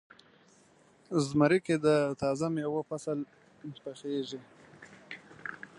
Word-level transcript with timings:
زمری 1.27 1.59
کې 1.65 1.75
د 1.85 1.87
تازه 2.21 2.45
میوو 2.55 2.87
فصل 2.89 3.19
پخیږي. 3.83 4.41